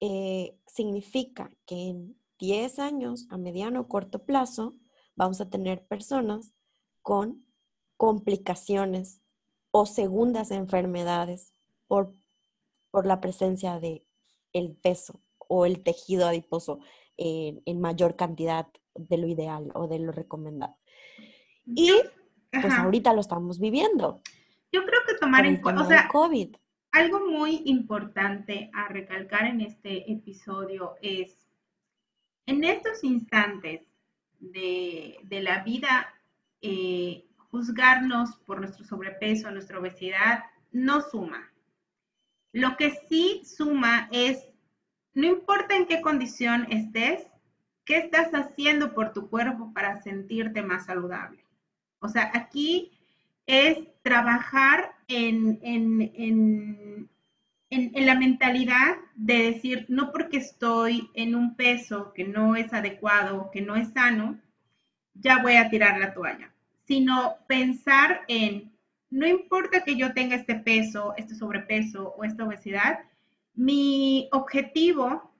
[0.00, 4.76] eh, significa que en 10 años, a mediano o corto plazo,
[5.14, 6.52] vamos a tener personas
[7.02, 7.46] con
[7.96, 9.22] complicaciones
[9.70, 11.54] o segundas enfermedades
[11.86, 12.14] por,
[12.90, 14.06] por la presencia de
[14.52, 16.80] el peso o el tejido adiposo
[17.16, 20.76] en, mayor cantidad de lo ideal o de lo recomendado.
[21.64, 21.92] Y
[22.50, 24.20] pues ahorita lo estamos viviendo.
[24.72, 26.56] Yo creo que tomar en cuenta, o sea, COVID.
[26.96, 31.46] Algo muy importante a recalcar en este episodio es,
[32.46, 33.82] en estos instantes
[34.38, 36.14] de, la vida,
[36.62, 41.52] eh, juzgarnos por nuestro sobrepeso, nuestra obesidad, no suma.
[42.52, 44.48] Lo que sí suma es,
[45.12, 47.26] no importa en qué condición estés,
[47.84, 51.44] ¿qué estás haciendo por tu cuerpo para sentirte más saludable?
[51.98, 52.95] O sea, aquí
[53.46, 57.08] es trabajar en, en,
[57.70, 63.60] la mentalidad de decir, no porque estoy en un peso que no es adecuado, que
[63.60, 64.38] no es sano,
[65.14, 66.52] ya voy a tirar la toalla,
[66.84, 68.72] sino pensar en,
[69.10, 73.00] no importa que yo tenga este peso, este sobrepeso o esta obesidad,
[73.54, 75.32] mi objetivo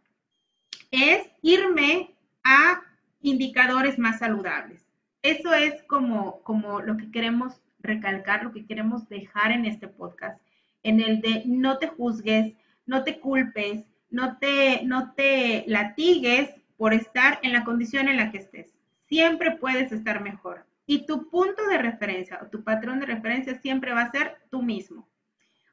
[0.91, 2.83] es irme a
[3.21, 4.85] indicadores más saludables.
[5.23, 10.41] Eso es como, como lo que queremos recalcar, lo que queremos dejar en este podcast,
[10.83, 12.55] en el de no te juzgues,
[12.87, 18.31] no te culpes, no te, no te latigues por estar en la condición en la
[18.31, 18.75] que estés.
[19.09, 20.67] Siempre puedes estar mejor.
[20.87, 24.63] Y tu punto de referencia o tu patrón de referencia siempre va a ser tú
[24.63, 25.09] mismo.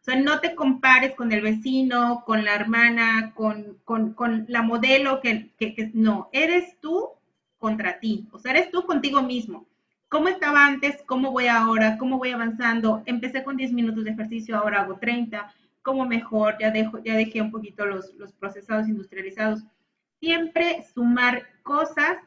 [0.01, 3.79] O sea, no te compares con el vecino, con la hermana, con,
[4.47, 7.09] la modelo que, que, no, eres tú
[7.57, 8.27] contra ti.
[8.31, 9.67] O sea, eres tú contigo mismo
[10.13, 13.01] cómo estaba antes, cómo voy ahora, cómo voy avanzando.
[13.07, 17.41] Empecé con 10 minutos de ejercicio, ahora hago 30, cómo mejor, ya, dejo, ya dejé
[17.41, 19.63] un poquito los, los procesados industrializados.
[20.19, 22.17] Siempre sumar cosas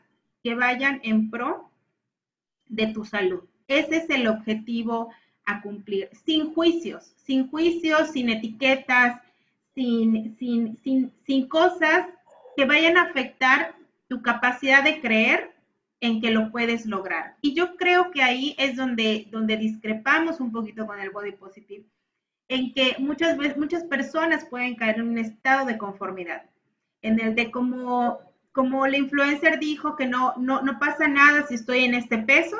[0.42, 1.70] que vayan en pro
[2.66, 3.44] de tu salud.
[3.68, 5.10] Ese es el objetivo
[5.44, 9.22] a cumplir, sin juicios, sin juicios, sin etiquetas,
[9.76, 12.08] sin, sin, sin, sin cosas
[12.56, 13.76] que vayan a afectar
[14.08, 15.55] tu capacidad de creer
[16.00, 17.36] en que lo puedes lograr.
[17.40, 21.84] Y yo creo que ahí es donde, donde discrepamos un poquito con el body positive,
[22.48, 26.44] en que muchas veces muchas personas pueden caer en un estado de conformidad,
[27.02, 28.20] en el de como,
[28.52, 32.56] como la influencer dijo que no, no, no pasa nada si estoy en este peso,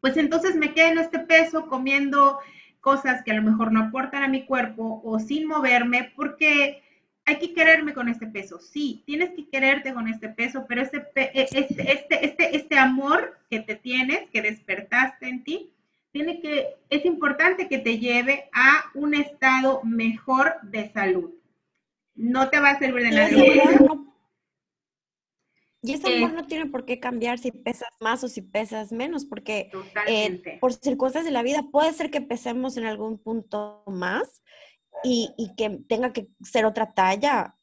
[0.00, 2.38] pues entonces me quedo en este peso comiendo
[2.80, 6.82] cosas que a lo mejor no aportan a mi cuerpo o sin moverme porque
[7.26, 8.60] hay que quererme con este peso.
[8.60, 11.58] Sí, tienes que quererte con este peso, pero este, este,
[11.92, 15.72] este, este, este amor que te tienes, que despertaste en ti,
[16.12, 21.34] tiene que, es importante que te lleve a un estado mejor de salud.
[22.14, 23.28] No te va a servir de nada.
[25.82, 29.24] Y ese amor no tiene por qué cambiar si pesas más o si pesas menos,
[29.24, 29.70] porque
[30.06, 34.42] eh, por circunstancias de la vida puede ser que pesemos en algún punto más
[35.06, 37.56] y, que tenga que ser otra talla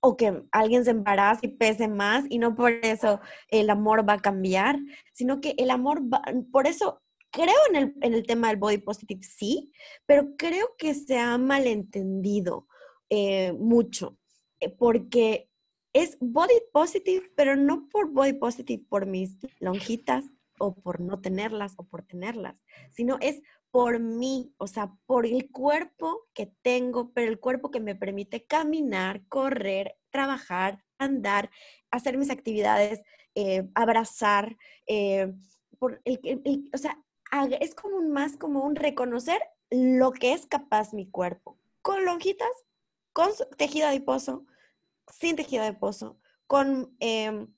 [0.00, 4.14] o que alguien se embarace y pese más y no por eso el amor va
[4.14, 4.78] a cambiar,
[5.12, 8.78] sino que el amor va, por eso creo en el, en el tema del body
[8.78, 9.72] positive, sí,
[10.06, 12.68] pero creo que se ha malentendido
[13.08, 14.18] eh, mucho,
[14.60, 15.48] eh, porque
[15.94, 20.24] es body positive, pero no por body positive por mis lonjitas
[20.58, 22.56] o por no tenerlas o por tenerlas,
[22.92, 23.40] sino es
[23.74, 28.46] por mí, o sea, por el cuerpo que tengo, pero el cuerpo que me permite
[28.46, 31.50] caminar, correr, trabajar, andar,
[31.90, 33.02] hacer mis actividades,
[33.34, 34.56] eh, abrazar,
[34.86, 35.34] eh,
[35.80, 37.02] o sea,
[37.58, 42.52] es como un, más como un reconocer lo que es capaz mi cuerpo, con lonjitas,
[43.12, 44.46] con tejido adiposo,
[45.08, 47.52] sin tejido adiposo, con em,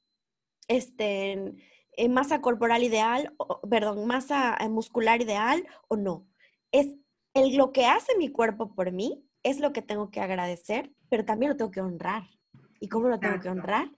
[0.67, 1.57] este
[1.97, 3.35] eh, masa corporal ideal,
[3.69, 6.27] perdón, masa eh, muscular ideal o no.
[6.73, 6.95] Es
[7.35, 11.25] el, lo que hace mi cuerpo por mí, es lo que tengo que agradecer, pero
[11.25, 12.25] también lo tengo que honrar.
[12.81, 13.91] ¿Y cómo lo tengo que honrar?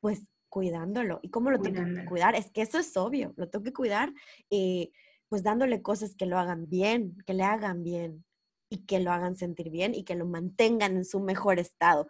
[0.00, 1.18] Pues cuidándolo.
[1.22, 2.36] ¿Y cómo lo tengo que cuidar?
[2.36, 4.12] Es que eso es obvio, lo tengo que cuidar
[4.50, 4.92] eh,
[5.28, 8.24] pues dándole cosas que lo hagan bien, que le hagan bien
[8.68, 12.06] y que lo hagan sentir bien y que lo mantengan en su mejor estado.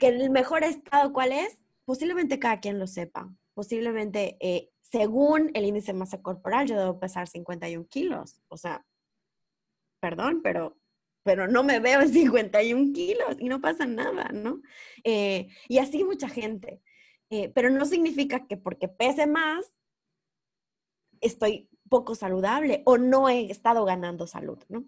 [0.00, 1.58] ¿Que el mejor estado cuál es?
[1.84, 7.00] Posiblemente cada quien lo sepa, posiblemente, eh, según el índice de masa corporal, yo debo
[7.00, 8.42] pesar 51 kilos.
[8.48, 8.86] O sea,
[9.98, 10.76] perdón, pero
[11.24, 14.62] pero no me veo en 51 kilos y no pasa nada, ¿no?
[15.02, 16.80] Eh, y así mucha gente.
[17.30, 19.74] Eh, pero no significa que porque pese más,
[21.20, 24.84] estoy poco saludable o no he estado ganando salud, ¿no?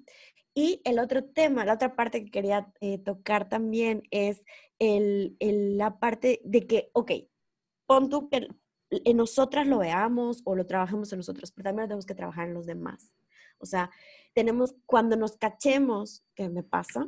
[0.54, 2.72] Y el otro tema, la otra parte que quería
[3.04, 4.44] tocar también es
[4.78, 7.10] el, la parte de que, ok,
[7.88, 8.46] pon tú que
[8.90, 12.54] en nosotras lo veamos o lo trabajemos en nosotros, pero también tenemos que trabajar en
[12.54, 13.12] los demás.
[13.58, 13.90] O sea,
[14.34, 17.04] tenemos, cuando nos cachemos, ¿qué me pasa?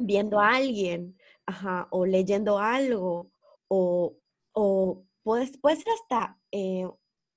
[0.00, 3.30] Viendo a alguien, ajá, o leyendo algo,
[3.68, 4.16] o,
[4.52, 6.88] o puede, puede ser hasta eh,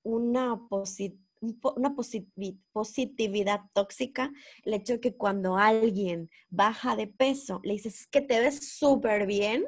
[0.02, 0.58] una,
[1.76, 1.94] una
[2.72, 4.32] positividad tóxica,
[4.64, 9.26] el hecho de que cuando alguien baja de peso, le dices que te ves súper
[9.26, 9.66] bien,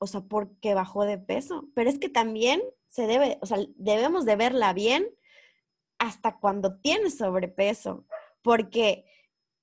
[0.00, 4.24] o sea, porque bajó de peso, pero es que también se debe, o sea, debemos
[4.24, 5.06] de verla bien
[5.98, 8.06] hasta cuando tienes sobrepeso,
[8.40, 9.04] porque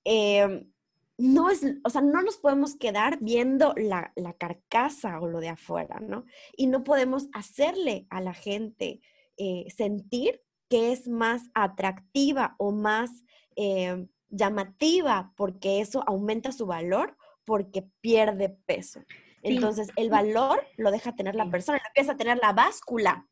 [0.04, 0.72] em,
[1.18, 5.98] no es, o sea, no nos podemos quedar viendo la, carcasa o lo de afuera,
[6.00, 6.24] ¿no?
[6.56, 9.00] Y no podemos hacerle a la gente
[9.36, 13.10] eh, sentir que es más atractiva o más
[13.56, 19.00] em, llamativa porque eso aumenta su valor porque pierde peso.
[19.48, 23.26] Entonces, el valor lo deja tener la persona, empieza a tener la báscula.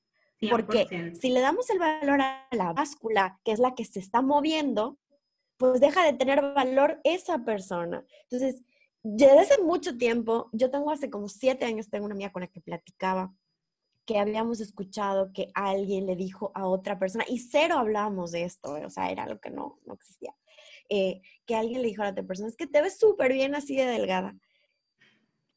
[0.50, 4.20] Porque si le damos el valor a la báscula, que es la que se está
[4.20, 4.98] moviendo,
[5.56, 8.04] pues deja de tener valor esa persona.
[8.24, 8.62] Entonces,
[9.02, 12.48] desde hace mucho tiempo, yo tengo hace como siete años, tengo una amiga con la
[12.48, 13.32] que platicaba,
[14.04, 18.74] que habíamos escuchado que alguien le dijo a otra persona, y cero hablábamos de esto,
[18.74, 20.34] o sea, era algo que no, no existía,
[20.88, 23.54] eh, que alguien le dijo a la otra persona, es que te ves súper bien
[23.54, 24.36] así de delgada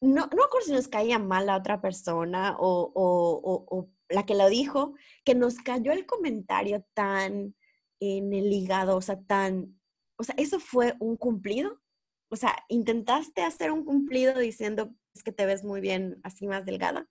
[0.02, 4.94] no, no acuerdo si nos caía mal la otra persona o, la que lo dijo,
[5.24, 7.56] que nos cayó el comentario tan
[8.00, 9.80] en el hígado, o sea, tan,
[10.18, 11.80] o sea, eso fue un cumplido.
[12.32, 17.08] O sea, intentaste hacer un cumplido diciendo que te ves muy bien así más delgada.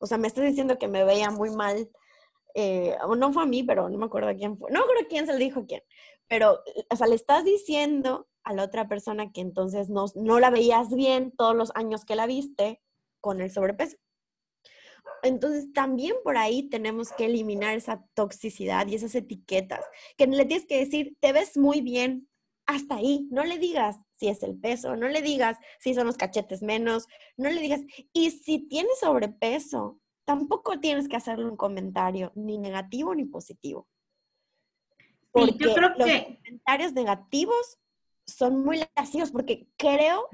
[0.00, 1.88] O sea, me estás diciendo que me veía muy mal.
[2.54, 4.70] Eh, o no fue a mí, pero no me acuerdo quién fue.
[4.70, 5.82] No me acuerdo quién se lo dijo quién.
[6.28, 10.50] Pero, o sea, le estás diciendo a la otra persona que entonces no, no la
[10.50, 12.80] veías bien todos los años que la viste
[13.20, 13.96] con el sobrepeso.
[15.24, 19.84] Entonces también por ahí tenemos que eliminar esa toxicidad y esas etiquetas,
[20.16, 22.28] que le tienes que decir, te ves muy bien,
[22.66, 26.16] hasta ahí, no le digas si es el peso, no le digas si son los
[26.16, 27.80] cachetes menos, no le digas,
[28.12, 33.88] y si tienes sobrepeso, tampoco tienes que hacerle un comentario ni negativo ni positivo.
[35.32, 37.78] Porque yo creo los comentarios negativos
[38.26, 40.28] son muy lascivos porque creo,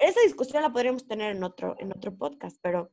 [0.00, 2.92] esa discusión la podríamos tener en otro, en otro podcast, pero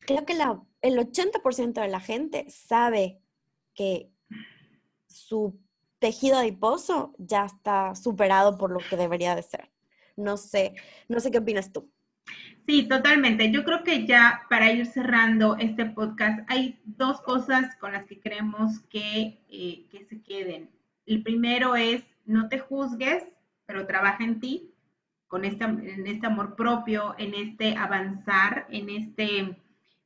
[0.00, 3.20] creo que la, el 80% de la gente sabe
[3.74, 4.10] que
[5.06, 5.58] su
[5.98, 9.70] tejido adiposo ya está superado por lo que debería de ser.
[10.16, 10.74] No sé,
[11.08, 11.90] no sé qué opinas tú.
[12.66, 13.50] Sí, totalmente.
[13.50, 18.20] Yo creo que ya para ir cerrando este podcast, hay dos cosas con las que
[18.20, 20.70] queremos que, eh, que se queden.
[21.06, 23.24] El primero es, no te juzgues
[23.72, 24.70] pero trabaja en ti,
[25.28, 29.56] con este, en este amor propio, en este avanzar, en este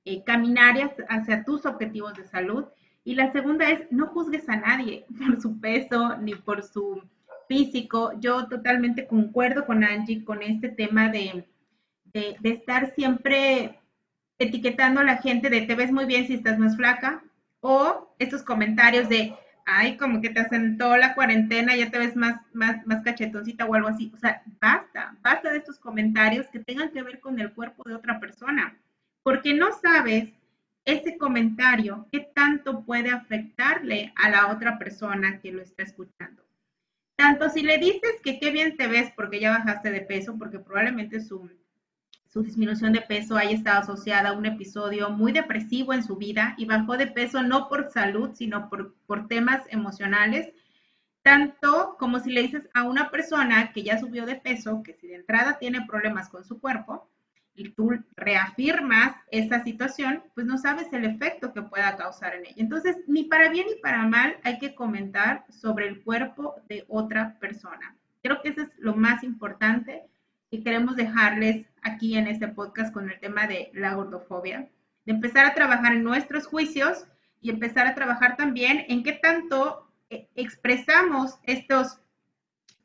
[0.05, 0.77] eh, caminar
[1.09, 2.65] hacia, tus objetivos de salud.
[3.03, 7.03] Y la segunda es, no juzgues a nadie por su peso ni por su
[7.49, 8.13] físico.
[8.21, 11.45] Yo totalmente concuerdo con Angie con este tema de,
[12.05, 13.81] de, de estar siempre
[14.39, 17.25] etiquetando a la gente de te ves muy bien si estás más flaca
[17.61, 19.35] o estos comentarios de
[19.67, 23.75] ay, como que te asentó la cuarentena, ya te ves más, más, más cachetoncita o
[23.75, 24.11] algo así.
[24.15, 27.95] O sea, basta, basta de estos comentarios que tengan que ver con el cuerpo de
[27.95, 28.79] otra persona,
[29.23, 30.31] porque no sabes
[30.85, 36.45] ese comentario qué tanto puede afectarle a la otra persona que lo está escuchando.
[37.17, 40.61] Tanto si le dices que qué bien te ves porque ya bajaste de peso, porque
[40.61, 41.51] probablemente su
[42.37, 46.55] su disminución de peso haya estado asociada a un episodio muy depresivo en su vida
[46.59, 50.53] y bajó de peso no por salud, sino por, por temas emocionales,
[51.23, 55.07] tanto como si le dices a una persona que ya subió de peso, que si
[55.07, 57.09] de entrada tiene problemas con su cuerpo,
[57.55, 62.55] y tú reafirmas esa situación, pues no sabes el efecto que pueda causar en ella.
[62.59, 67.39] Entonces, ni para bien ni para mal hay que comentar sobre el cuerpo de otra
[67.41, 67.97] persona.
[68.23, 70.05] Creo que eso es lo más importante
[70.57, 74.71] y queremos dejarles aquí en este podcast con el tema de la gordofobia,
[75.05, 77.05] de empezar a trabajar en nuestros juicios
[77.43, 82.01] y empezar a trabajar también en qué tanto eh, expresamos estos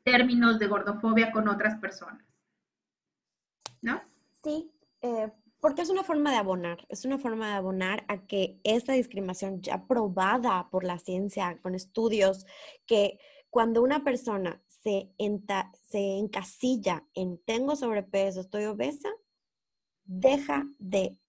[0.04, 2.22] términos de gordofobia con otras personas.
[3.80, 4.02] ¿No?
[4.44, 4.70] Sí,
[5.00, 8.92] eh, porque es una forma de abonar, es una forma de abonar a que esta
[8.92, 12.44] discriminación ya probada por la ciencia, con estudios,
[12.84, 13.18] que
[13.48, 15.12] cuando una persona se,
[15.88, 19.10] se encasilla en tengo sobrepeso, estoy obesa,
[20.04, 21.20] deja de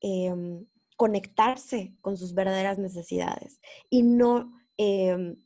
[0.00, 0.66] em,
[0.96, 5.36] conectarse con sus verdaderas necesidades y no em,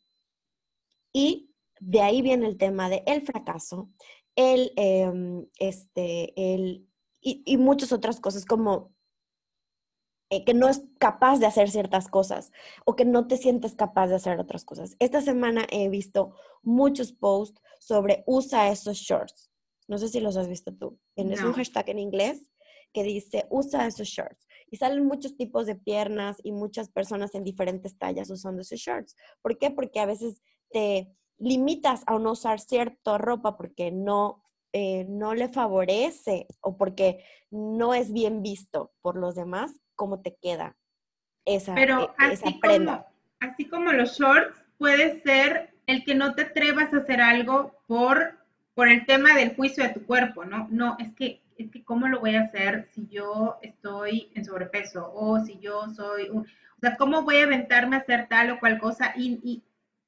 [1.12, 3.90] y de ahí viene el tema de fracaso,
[4.36, 6.86] el, em, este, el,
[7.20, 8.94] y, y, muchas otras cosas como
[10.30, 12.52] eh, que no es capaz de hacer ciertas cosas
[12.84, 14.96] o que no te sientes capaz de hacer otras cosas.
[15.00, 19.50] Esta semana he visto muchos posts sobre usa esos shorts.
[19.88, 20.98] No sé si los has visto tú.
[21.16, 22.48] Es un hashtag en inglés
[22.92, 24.46] que dice usa esos shorts.
[24.70, 29.16] Y salen muchos tipos de piernas y muchas personas en diferentes tallas usando esos shorts.
[29.42, 29.70] ¿Por qué?
[29.70, 35.48] Porque a veces te limitas a no usar cierta ropa porque no, eh, no le
[35.48, 40.78] favorece o porque no es bien visto por los demás, ¿cómo te queda
[41.44, 42.96] esa, Pero e, esa así prenda?
[43.02, 47.82] Como, así como los shorts, puede ser el que no te atrevas a hacer algo
[47.86, 48.38] por,
[48.72, 50.68] por el tema del juicio de tu cuerpo, ¿no?
[50.70, 55.12] No, es que, es que ¿cómo lo voy a hacer si yo estoy en sobrepeso
[55.12, 56.46] o si yo soy un...
[56.46, 59.12] O sea, ¿cómo voy a aventarme a hacer tal o cual cosa?
[59.14, 59.62] y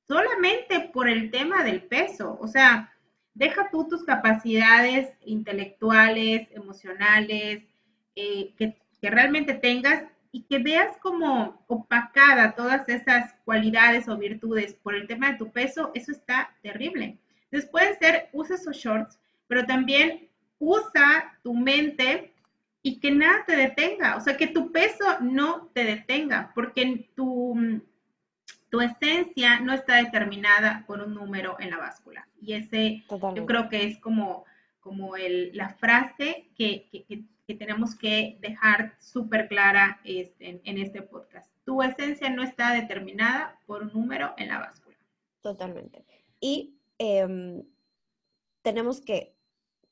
[0.08, 2.38] solamente por el tema del peso.
[2.40, 2.94] O sea,
[3.34, 7.64] deja tú tus capacidades intelectuales, emocionales,
[8.14, 8.76] eh, que,
[9.10, 15.32] realmente tengas y que veas como opacada todas esas cualidades o virtudes por el tema
[15.32, 17.18] de tu peso, eso está terrible.
[17.44, 22.32] Entonces puede ser, usa esos shorts, pero también usa tu mente
[22.82, 27.82] y que nada te detenga, o sea, que tu peso no te detenga, porque tu,
[28.70, 32.26] tu esencia no está determinada por un número en la báscula.
[32.40, 34.44] Y ese yo creo que es como,
[34.82, 36.90] como el, la frase que,
[37.58, 41.50] tenemos que dejar súper clara este, en, este podcast.
[41.64, 44.96] Tu esencia no está determinada por un número en la báscula.
[45.42, 46.06] Totalmente.
[46.40, 47.62] Y em,
[48.62, 49.36] tenemos que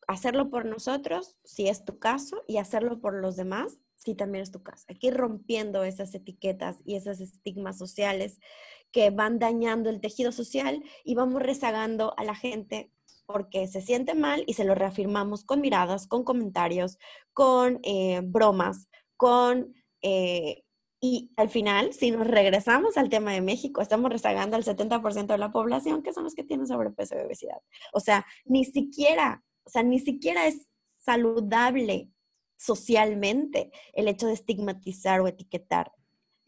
[0.09, 4.51] hacerlo por nosotros, si es tu caso, y hacerlo por los demás, si también es
[4.51, 4.87] tu caso.
[4.89, 8.41] Hay que rompiendo esas etiquetas y esos estigmas sociales
[8.91, 12.91] que van dañando el tejido social y vamos rezagando a la gente
[13.33, 16.99] porque se siente mal y se lo reafirmamos con miradas, con comentarios,
[17.33, 19.75] con eh, bromas, con...
[20.03, 20.63] Eh,
[21.03, 25.39] y al final, si nos regresamos al tema de México, estamos rezagando al 70% de
[25.39, 27.63] la población, que son los que tienen sobrepeso y obesidad.
[27.95, 30.69] O sea, ni siquiera, o sea, ni siquiera es
[30.99, 32.11] saludable
[32.59, 35.93] socialmente el hecho de estigmatizar o etiquetar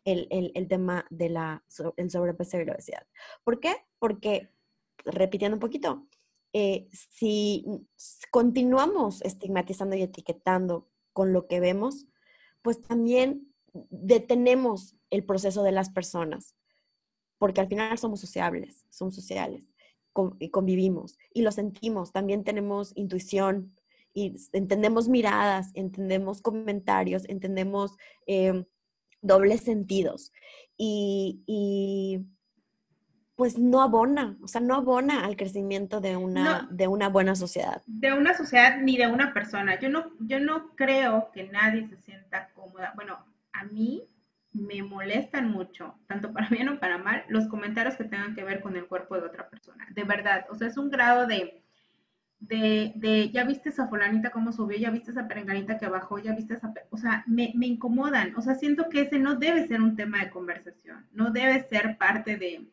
[0.05, 1.37] el, tema del
[1.97, 3.07] el sobrepeso y la obesidad.
[3.45, 3.75] ¿Por qué?
[3.99, 4.51] Porque,
[5.05, 6.07] repitiendo un poquito,
[6.53, 7.65] eh, si
[8.31, 12.07] continuamos estigmatizando y etiquetando con lo que vemos,
[12.63, 13.53] pues también
[13.91, 16.55] detenemos el proceso de las personas,
[17.39, 19.73] porque al final somos sociables, somos sociales,
[20.39, 23.75] y convivimos y lo sentimos, también tenemos intuición
[24.15, 27.97] y entendemos miradas, entendemos comentarios, entendemos
[28.27, 28.67] em,
[29.23, 30.33] dobles sentidos
[30.77, 32.21] y,
[33.35, 37.83] pues no abona, o sea, no abona al crecimiento de una, de una buena sociedad.
[37.87, 39.79] De una sociedad ni de una persona.
[39.81, 42.93] Yo no, yo no creo que nadie se sienta cómoda.
[42.95, 43.19] Bueno,
[43.53, 44.03] a mí
[44.53, 48.61] me molestan mucho, tanto para bien o para mal, los comentarios que tengan que ver
[48.61, 49.87] con el cuerpo de otra persona.
[49.91, 51.63] De verdad, o sea, es un grado de
[52.43, 56.35] de, de, ya viste esa fulanita cómo subió, ya viste esa perenganita que bajó, ya
[56.35, 59.81] viste esa, o sea, me, me, incomodan, o sea, siento que ese no debe ser
[59.81, 62.67] un tema de conversación, no debe ser parte de,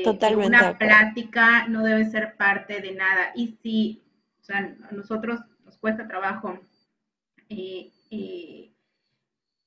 [0.00, 3.32] de, una plática, no debe ser parte de nada.
[3.34, 4.02] Y si,
[4.40, 6.58] o sea, a nosotros nos cuesta trabajo
[7.48, 8.70] eh, eh,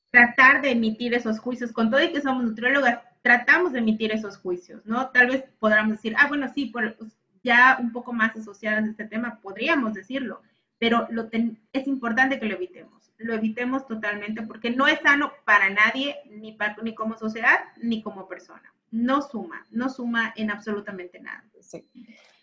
[0.09, 4.37] tratar de emitir esos juicios, con todo y que somos nutriólogas, tratamos de emitir esos
[4.37, 5.09] juicios, ¿no?
[5.09, 6.95] Tal vez podamos decir, ah, bueno, sí, por,
[7.43, 10.41] ya un poco más asociadas a este tema, podríamos decirlo,
[10.79, 15.69] pero lo es importante que lo evitemos, lo evitemos totalmente porque no es sano para
[15.69, 18.73] nadie, ni, para, ni como sociedad, ni como persona.
[18.95, 21.43] No suma, no suma en absolutamente nada.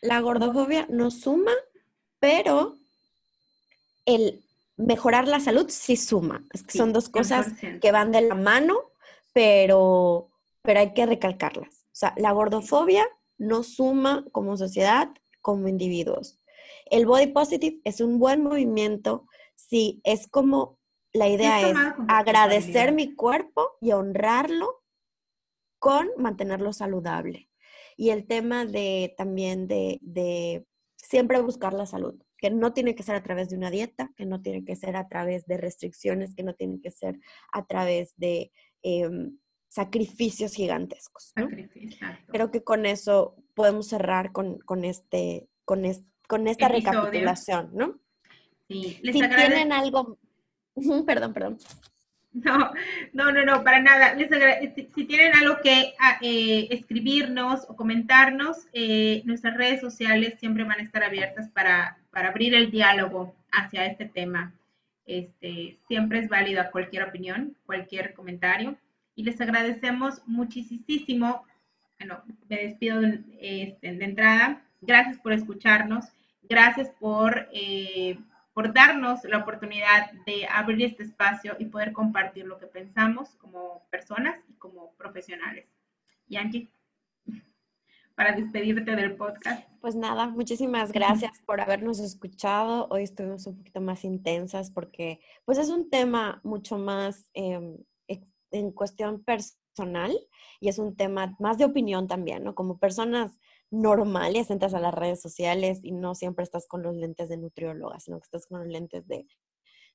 [0.02, 1.52] La gordofobia no suma,
[2.18, 2.76] pero
[4.04, 4.44] el
[4.76, 6.44] mejorar la salud sí suma.
[6.52, 8.92] Es que son dos cosas que van de la mano,
[9.32, 10.28] pero,
[10.60, 11.86] pero hay que recalcarlas.
[11.86, 15.08] O sea, la gordofobia no suma como sociedad,
[15.40, 16.38] como individuos.
[16.90, 19.26] El body positive es un buen movimiento
[19.56, 20.78] si es como
[21.14, 21.76] la idea es
[22.08, 24.81] agradecer mi cuerpo y honrarlo
[25.82, 27.50] con mantenerlo saludable.
[27.96, 30.64] Y el tema de también de,
[30.96, 34.24] siempre buscar la salud, que no tiene que ser a través de una dieta, que
[34.24, 37.18] no tiene que ser a través de restricciones, que no tiene que ser
[37.52, 38.52] a través de
[38.82, 41.32] em, sacrificios gigantescos.
[42.28, 45.82] Creo que con eso podemos cerrar con, este, con,
[46.28, 48.00] con esta recapitulación, ¿no?
[48.68, 50.16] Sí, les si tienen algo,
[51.06, 51.58] perdón, perdón.
[52.44, 52.72] No,
[53.12, 54.16] no, no, no, para nada.
[54.16, 60.80] si, tienen algo que ah, eh, escribirnos o comentarnos, eh, nuestras redes sociales siempre van
[60.80, 64.54] a estar abiertas para, para abrir el diálogo hacia este tema.
[65.04, 68.76] Este, siempre es válida cualquier opinión, cualquier comentario.
[69.14, 71.44] Y les agradecemos muchísimo.
[71.98, 74.62] Bueno, me despido de, este, de entrada.
[74.80, 76.06] Gracias por escucharnos.
[76.48, 78.18] Gracias por, eh,
[78.54, 83.86] por darnos la oportunidad de abrir este espacio y poder compartir lo que pensamos como
[83.90, 85.66] personas y como profesionales.
[86.28, 86.70] Y Angie
[88.14, 89.66] para despedirte del podcast.
[89.80, 92.86] Pues nada, muchísimas gracias por habernos escuchado.
[92.90, 97.78] Hoy estuvimos un poquito más intensas porque pues es un tema mucho más em,
[98.50, 100.12] en cuestión personal
[100.60, 102.54] y es un tema más de opinión también, ¿no?
[102.54, 103.38] Como personas
[103.72, 107.98] normales entras a las redes sociales y no siempre estás con los lentes de nutrióloga,
[107.98, 109.26] sino que estás con los lentes de,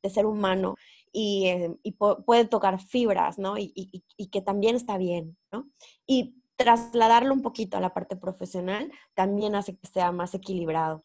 [0.09, 0.75] ser humano
[1.11, 1.78] y, em,
[2.25, 3.57] puede tocar fibras, ¿no?
[3.57, 5.69] Y, y, que también está bien, ¿no?
[6.05, 11.03] Y trasladarlo un poquito a la parte profesional también hace que sea más equilibrado.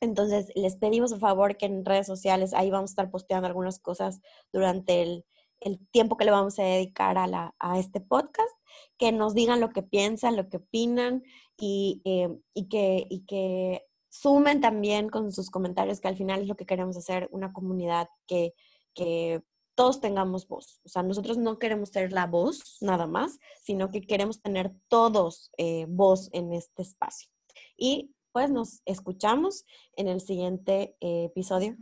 [0.00, 3.78] Entonces, les pedimos a favor que en redes sociales, ahí vamos a estar posteando algunas
[3.78, 4.20] cosas
[4.52, 5.24] durante
[5.60, 8.50] el, tiempo que le vamos a dedicar a, la, este podcast,
[8.98, 11.22] que nos digan lo que piensan, lo que opinan
[11.56, 16.64] y, eh, y, que, sumen también con sus comentarios, que al final es lo que
[16.64, 18.54] queremos hacer, una comunidad que,
[18.94, 19.42] que
[19.76, 20.80] todos tengamos voz.
[20.84, 25.52] O sea, nosotros no queremos ser la voz nada más, sino que queremos tener todos
[25.58, 27.28] eh, voz en este espacio.
[27.76, 29.64] Y pues nos escuchamos
[29.96, 31.76] en el siguiente eh, episodio.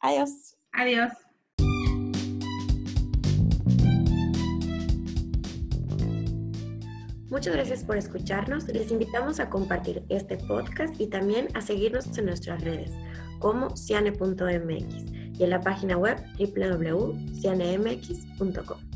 [0.00, 0.56] Adiós.
[0.72, 1.27] Adiós.
[7.38, 8.66] Muchas gracias por escucharnos.
[8.66, 12.90] Les invitamos a compartir este podcast y también a seguirnos en nuestras redes
[13.38, 18.87] como ciane.mx y en la página web www.cianemx.com.